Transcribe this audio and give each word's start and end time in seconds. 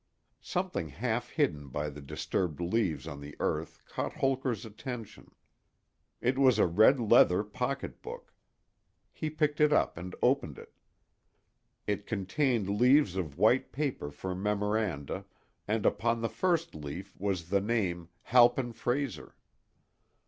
Something 0.41 0.89
half 0.89 1.29
hidden 1.29 1.67
by 1.69 1.91
the 1.91 2.01
disturbed 2.01 2.59
leaves 2.59 3.07
on 3.07 3.21
the 3.21 3.35
earth 3.39 3.83
caught 3.85 4.13
Holker's 4.13 4.65
attention. 4.65 5.29
It 6.21 6.39
was 6.39 6.57
a 6.57 6.65
red 6.65 6.99
leather 6.99 7.43
pocketbook. 7.43 8.33
He 9.11 9.29
picked 9.29 9.61
it 9.61 9.71
up 9.71 9.99
and 9.99 10.15
opened 10.23 10.57
it. 10.57 10.73
It 11.85 12.07
contained 12.07 12.67
leaves 12.79 13.15
of 13.15 13.37
white 13.37 13.71
paper 13.71 14.09
for 14.09 14.33
memoranda, 14.33 15.25
and 15.67 15.85
upon 15.85 16.21
the 16.21 16.29
first 16.29 16.73
leaf 16.73 17.15
was 17.19 17.49
the 17.49 17.61
name 17.61 18.09
"Halpin 18.23 18.73
Frayser." 18.73 19.35